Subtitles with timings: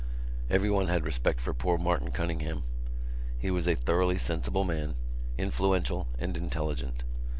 [0.49, 2.63] Everyone had respect for poor Martin Cunningham.
[3.37, 4.95] He was a thoroughly sensible man,
[5.37, 7.03] influential and intelligent.